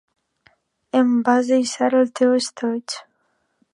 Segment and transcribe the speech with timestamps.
[1.01, 2.97] Em vas deixar el teu estoig.